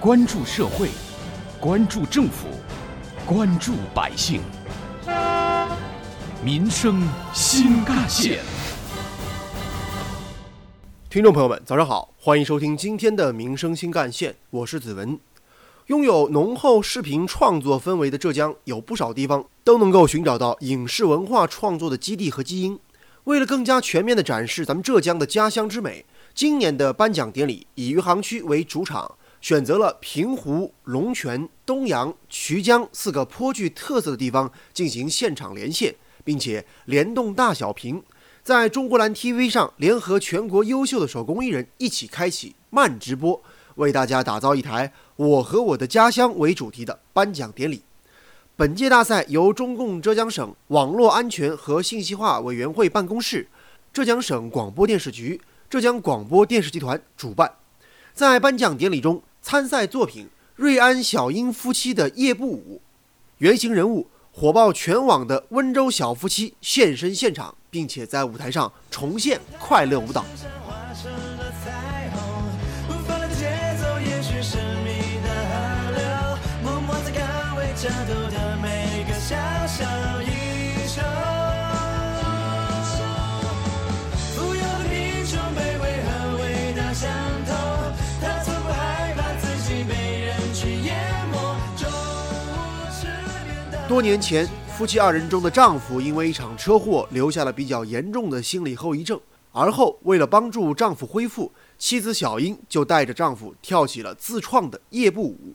[0.00, 0.90] 关注社会，
[1.58, 2.46] 关注政府，
[3.26, 4.40] 关注百姓，
[6.40, 7.02] 民生
[7.34, 8.38] 新干线。
[11.10, 15.18] 听众朋友们，早上好，欢迎收听今天的《民生新干线》，我是子文。
[15.86, 22.78] 拥有浓厚视频创作氛围的浙江，有不少地方都能够寻找到影视文化创作的基地和基因。
[23.24, 38.02] 为了更加全面地展示咱们浙江的家乡之美，今年的颁奖典礼以余杭区为主场，选择了平湖、龙泉、东阳、衢江四个颇具特色的地方进行现场连线，并且联动大小屏，
[38.42, 43.42] 在中国蓝 TV 上联合全国优秀的手工艺人一起开启慢直播。
[43.76, 47.82] 为大家打造一台“我和我的家乡”为主题的颁奖典礼。
[48.56, 53.46] 本届大赛由中共浙江省网络安全和信息化委员会办公室、
[53.92, 57.52] 浙江省广播电视局、浙江广播电视集团主办。
[58.12, 62.82] 在颁奖典礼中，参赛作品瑞安小英夫妻的夜步舞，
[63.38, 70.22] 原型人物火爆全网的温州小夫妻现身现场，并且在舞台上重现快乐舞蹈。
[93.88, 99.18] 多年前，夫妻二人中的丈夫因为一场车祸留下了比较严重的心理后遗症。
[99.50, 105.54] 而后，为了帮助丈夫恢复，妻子小英就带着丈夫跳起了自创的夜步舞，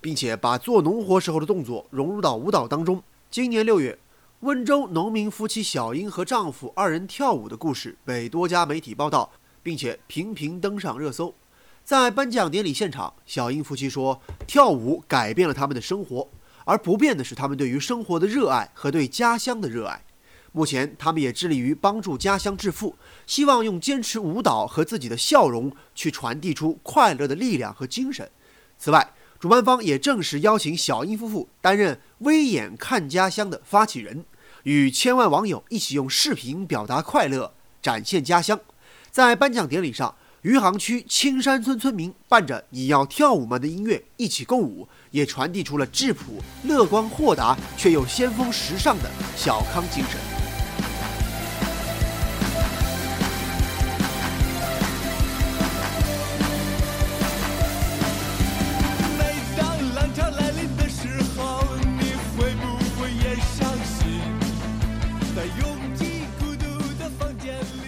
[0.00, 3.02] 并且把做农活时候的动作融入到舞蹈当中。
[3.32, 3.98] 今年六月，
[4.40, 9.28] 温州农民夫妻小英和丈夫二人跳舞的故事被多家媒体报道，
[9.60, 11.34] 并且频频登上热搜。
[11.82, 16.28] 在颁奖典礼现场，小英夫妻说：“跳舞改变了他们的生活。”
[16.64, 20.04] 而不变的是他们对于生活的热爱和对家乡的热爱。
[20.52, 22.96] 目前，他们也致力于帮助家乡致富，
[23.26, 28.30] 希望用坚持舞蹈和自己的笑容去传递出快乐的力量和精神。
[28.76, 34.24] 此外，主办方也正式邀请小英夫妇担任“微眼看家乡”的发起人，
[34.64, 38.60] 与千万网友一起用视频表达快乐，展现家乡。
[39.10, 40.14] 在颁奖典礼上。
[40.42, 50.18] 余杭区青山村村民伴着“你要跳舞吗”的音乐一起共舞，也传递出了质朴、乐观、豁达却又先锋时尚的小康精神。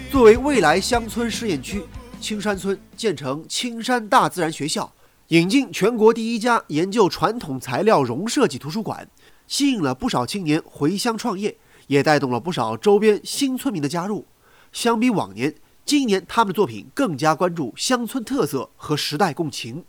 [0.09, 1.83] 作为未来乡村试验区。
[2.25, 4.91] 青山村建成青山大自然学校，
[5.27, 9.07] 引进全国第一家研究传统材料融设计图书馆，
[9.45, 11.55] 吸引了不少青年回乡创业，
[11.85, 14.25] 也带动了不少周边新村民的加入。
[14.73, 15.53] 相比往年，
[15.85, 19.85] 今年他们的作品更加关注乡村特色和时代共情。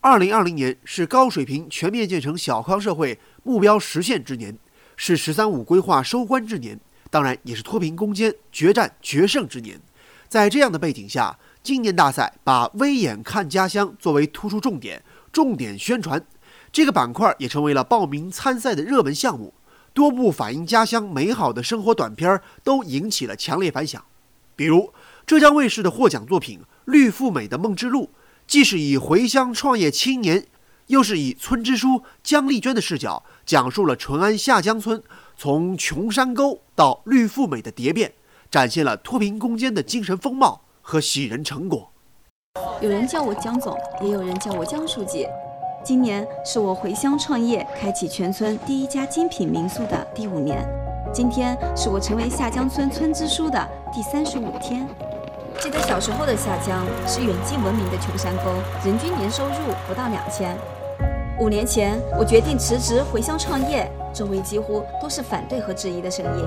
[0.00, 4.56] 二零二零年是高水平全面建成小康社会目标实现之年，
[4.94, 6.78] 是“十三五”规划收官之年，
[7.10, 9.80] 当然也是脱贫攻坚决战决胜之年。
[10.28, 16.24] 在这样的背景下，今年大赛把“微眼看家乡”作为突出重点，重点宣传
[16.70, 19.52] 这个板块也成为了报名参赛的热门项目。
[19.92, 24.04] 多部反映家乡美好的生活短片都引起了强烈反响。
[24.54, 24.92] 比如
[25.26, 28.04] 浙江卫视的获奖作品《绿富美的梦之路》，
[28.46, 30.46] 既是以回乡创业青年，
[30.86, 35.02] 又是以村支书姜丽娟的视角，讲述了淳安下江村
[35.36, 38.12] 从穷山沟到绿富美的蝶变，
[38.48, 40.62] 展现了脱贫攻坚的精神风貌。
[40.88, 41.90] 和喜人成果。
[42.80, 45.26] 有人叫我江总，也有人叫我江书记。
[45.82, 50.64] 今年是我回乡创业、开启全村第一家精品民宿的第五年。
[51.12, 54.86] 今天是我成为下江村村支书的第三十五天。
[55.58, 58.52] 记得小时候的下江是远近闻名的穷山沟，
[58.84, 59.54] 人均年收入
[59.88, 60.56] 不到两千。
[61.40, 66.44] 五年前，我决定辞职回乡创业，周围几乎都是反对和质疑的声音。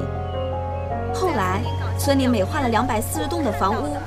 [1.14, 1.62] 后来，
[2.00, 3.98] 村里美化了两百四十栋的房屋。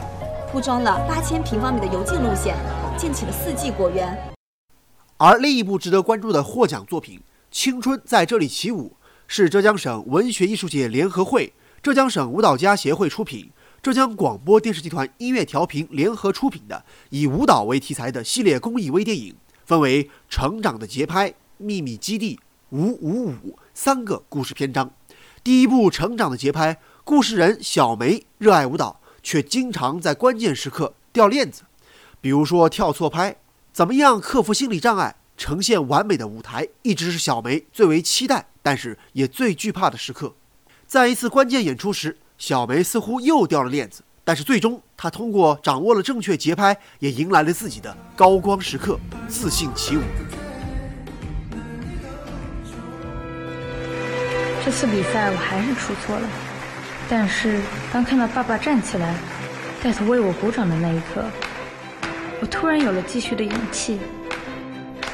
[0.53, 2.55] 铺装了八千平方米的游径路线，
[2.99, 4.15] 建起了四季果园。
[5.17, 7.19] 而另一部值得关注的获奖作品
[7.51, 8.95] 《青春在这里起舞》，
[9.27, 13.51] 是浙江省文学艺术界联合会、浙江省舞蹈家协会出品，
[13.83, 19.35] 浙江广播电视集团音乐调频联合出品的以舞蹈为题材的系列公益微电影，
[19.65, 22.37] 分为《成长的节拍》《秘密基地》
[22.69, 23.33] 《五五五》
[23.73, 24.91] 三个故事篇章。
[25.43, 28.99] 第一部《成长的节拍》，故事人小梅热爱舞蹈。
[29.23, 31.63] 却经常在关键时刻掉链子，
[32.21, 33.37] 比如说跳错拍、
[33.73, 40.35] 怎么样克服心理障碍，呈现完美的舞台，一直是小梅最为期待，但是也最惧怕的时刻。
[40.87, 48.99] 在一次关键演出时，小梅似乎又掉了链子，但是最终她通过掌握了正确节拍，也迎来了自己的高光时刻，
[49.29, 50.03] 自信起舞。
[54.65, 56.29] 这次比赛我还是出错了，
[57.15, 57.61] 但是
[57.93, 59.15] 当看到爸爸站起来，
[59.83, 61.23] 带头为我鼓掌的那一刻，
[62.41, 64.01] 我突然有了继续的勇气。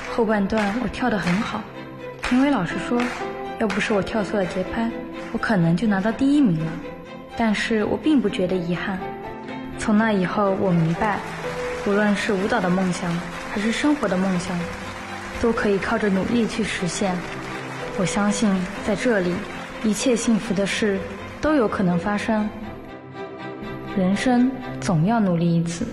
[0.08, 1.60] 后半段我跳得很好，
[2.22, 3.02] 评委老师说，
[3.58, 4.88] 要不是我跳错了节拍。
[5.32, 6.70] 我可能就拿到第一名了，
[7.36, 8.96] 但是我并不觉得遗憾。
[9.76, 11.18] 从那以后，我明白，
[11.84, 13.10] 无论是舞蹈的梦想，
[13.52, 14.56] 还是生活的梦想，
[15.42, 17.12] 都可以靠着努力去实现。
[17.98, 18.48] 我相信，
[18.86, 19.34] 在这里，
[19.82, 20.96] 一切幸福的事
[21.40, 22.48] 都有可能发生。
[23.96, 24.50] 人生
[24.80, 25.86] 总要努力一次。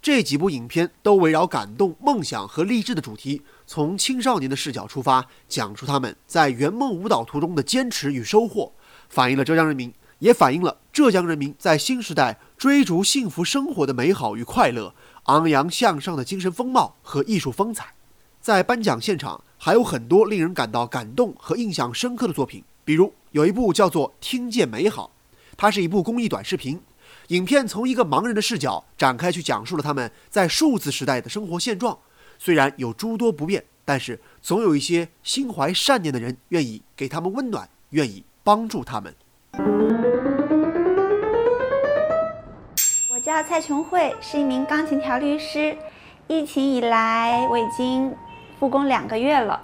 [0.00, 8.72] 这几部影片都围绕感动、梦想和励志的主题，从青少年的视角出发，讲述他们在圆梦舞蹈途中的坚持与收获，
[9.08, 14.94] 反映了浙江人民，也反映了浙江人民在新时代追逐幸福生活的美好与快乐，
[15.24, 17.94] 昂扬向上的精神风貌和艺术风采。
[18.42, 25.10] 在颁奖现场，还有很多令人感到感动和印象深刻的作品，比如有一部叫做《听见美好》，
[25.56, 26.80] 它是一部公益短视频。
[27.28, 31.98] 影片从一个盲人的视角展开，去讲述了他们在数字时代的生活现状。
[32.38, 39.14] 虽然有诸多不便，但是总有一些心怀善念的人愿意给他们温暖，愿意帮助他们。
[43.10, 45.74] 我叫蔡琼慧，是一名钢琴调律师。
[46.26, 48.14] 疫情以来，我已经
[48.58, 49.58] 复工两个月了。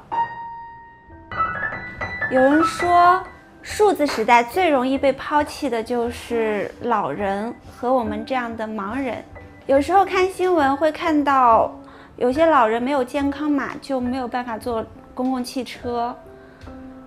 [2.31, 3.23] 有人说。
[3.63, 9.23] 数字时代最容易被抛弃的就是老人和我们这样的盲人。
[9.67, 11.79] 有时候看新闻会看到，
[12.17, 14.83] 有些老人没有健康码就没有办法坐
[15.15, 16.17] 公共汽车。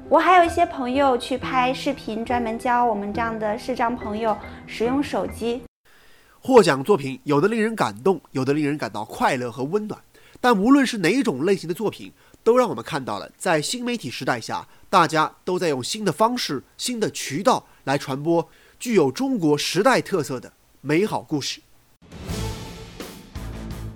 [0.08, 4.38] 我还有一些朋友去拍视频，专门教我们这样的视障朋友
[4.68, 5.64] 使用手机。
[6.40, 10.00] 获奖作品有的令人感动，有的令人感到快乐和温暖。
[10.40, 12.12] 但无论是哪一种类型的作品，
[12.44, 14.68] 都让我们看到了在新媒体时代下。
[14.94, 18.48] 大家都在用新的方式、新的渠道来传播
[18.80, 21.62] 具有中国时代特色的美好故事，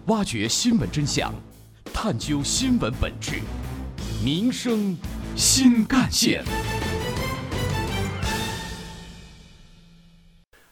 [0.07, 1.31] 挖掘新闻真相，
[1.93, 3.41] 探究新闻本质，
[4.25, 4.97] 民生
[5.35, 6.43] 新干线。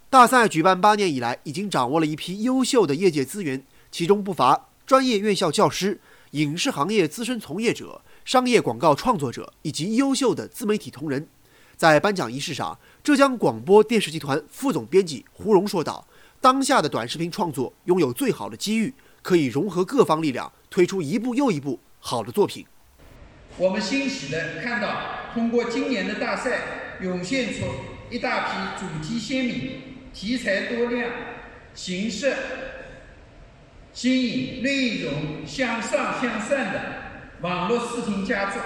[0.09, 6.01] 大赛举办八年以来，已经掌握了一批优秀的业界资源，其中不乏专业院校教师、
[6.31, 8.01] 影视行业资深从业者。
[8.25, 11.27] 商业广告创作者以及优秀的自媒体同仁，
[11.77, 16.07] 在颁奖仪式上，浙江广播电视集团副总编辑胡荣说道
[16.41, 18.91] ：“当下的短视频创作拥有最好的机遇，
[19.21, 22.65] 可以融合各方力量，推出一部又一部好的作品。
[23.59, 27.59] 我们欣喜地看到，通过今年的大赛，涌现出
[28.09, 29.81] 一大批主题鲜明、
[30.11, 31.11] 题材多样、
[31.75, 32.35] 形式
[33.93, 37.04] 新颖、内容向上向善的。”
[37.45, 38.59] 网络视听佳作，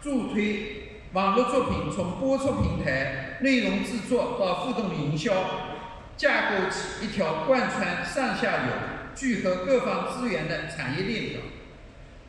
[0.00, 5.34] 助推网络作品从播出平台、内容制作到互动营销，
[6.16, 8.72] 架构起一条贯穿上下游、
[9.14, 11.40] 聚合各方资源的产业链条，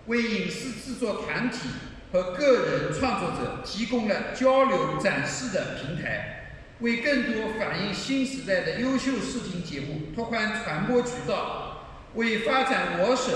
[0.08, 1.70] 为影视制作团体
[2.12, 11.75] 和个人创作者提供了交流展示的平台，为更多反映新时代的优秀视听节目拓宽传播渠道，
[12.16, 13.34] 为发展我省。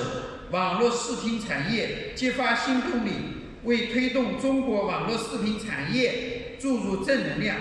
[0.52, 3.12] 网络视频产业激发新动力，
[3.66, 7.56] 为推动中国网络视频产业注入正能量。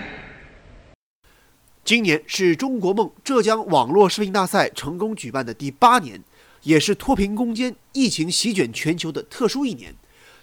[1.83, 6.23] 今年是中国梦浙江网络视频大赛成功举办的第八年，
[6.63, 9.93] 也是脱贫攻坚、疫情席卷全球的特殊一年。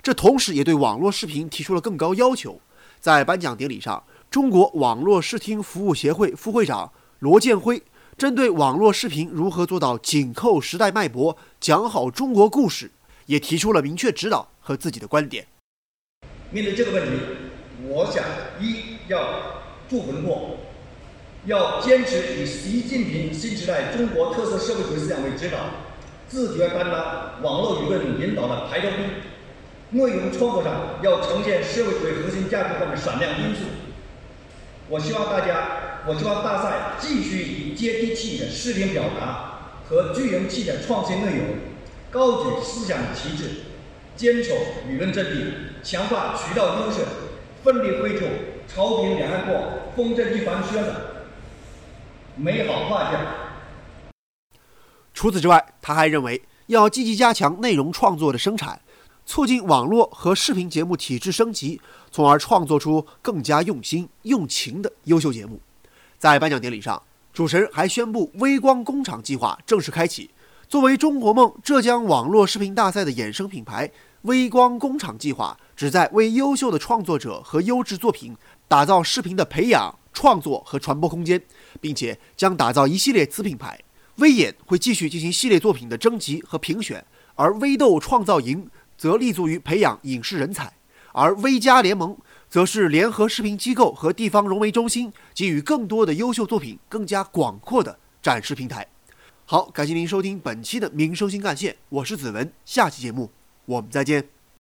[0.01, 2.61] 这同时也对网络视频提出了更高要求。
[3.01, 7.83] 在颁奖典礼上，中国网络视听服务协会副会长罗建辉。
[8.17, 12.91] 针对网络视频如何做到紧扣时代脉搏、讲好中国故事，
[13.27, 15.47] 也提出了明确指导和自己的观点。
[16.51, 17.11] 面对这个问题，
[17.87, 18.25] 我想
[18.59, 19.21] 一要
[19.91, 20.57] 不魂魄，
[21.45, 25.59] 要坚持以习近平新时代中国特色社会主义思想为指导，
[26.27, 29.11] 自觉担当网络舆论引导的排头兵。
[29.91, 33.61] 内容创作上要呈现社会主义核心价值观的闪亮因素。
[34.89, 35.83] 我希望大家。
[36.09, 41.47] 我希望大赛继续以接地气的视听表达和具人气的创新内容，
[42.13, 43.51] 高举思想旗帜，
[44.15, 44.55] 坚守
[44.89, 47.01] 舆论阵地，强化渠道优势，
[47.65, 48.25] 奋力绘出
[48.69, 51.27] 朝平两岸过，风正一帆宣的
[52.37, 53.21] 美好画卷。
[55.13, 58.81] 除此之外，他还认为要积极加强内容创作的生产，
[59.25, 61.81] 促进网络和视频节目体制升级，
[62.13, 65.61] 从而创作出更加用心用情的优秀节目。
[66.19, 70.31] 在颁奖典礼上，主持人还宣布“微光工厂计划”正式开启。
[70.69, 73.91] 作为中国梦浙江网络视频大赛的衍生品牌
[74.23, 78.35] ，“微光工厂计划”旨在为优秀的创作者和优质作品
[78.67, 81.41] 打造视频的培养、创作和传播空间，
[81.81, 83.79] 并且将打造一系列子品牌。
[84.17, 87.05] 微演会继续进行系列作品的征集和评选，
[87.35, 90.73] 而微豆创造营则立足于培养影视人才，
[91.13, 92.17] 而微加联盟
[92.49, 98.87] 则是联合视频机构和地方融媒中心，给予更多的优秀作品更加广阔的展示平台。
[99.45, 103.31] 好，感谢您收听本期的民生新干线，我是子文，下期节目
[103.65, 104.36] 我们再见。